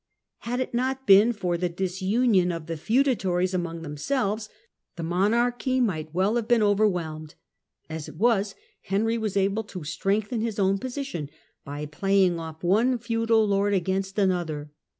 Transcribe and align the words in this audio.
Had 0.39 0.59
it 0.59 0.73
not 0.73 1.05
been 1.05 1.31
for 1.31 1.59
the 1.59 1.69
disunion 1.69 2.51
of 2.51 2.65
the 2.65 2.75
feudatories 2.75 3.53
among 3.53 3.83
themselves, 3.83 4.49
the 4.95 5.03
monarchy 5.03 5.79
might 5.79 6.11
well 6.11 6.37
have 6.37 6.47
been 6.47 6.63
over 6.63 6.87
whelmed. 6.89 7.35
As 7.87 8.09
it 8.09 8.15
was, 8.15 8.55
Henry 8.81 9.19
was 9.19 9.37
able 9.37 9.63
to 9.65 9.83
strengthen 9.83 10.41
his 10.41 10.57
own 10.57 10.79
position 10.79 11.29
by 11.63 11.85
playing 11.85 12.39
off 12.39 12.63
one 12.63 12.97
feudal 12.97 13.45
lord 13.47 13.75
against 13.75 14.17
another. 14.17 14.71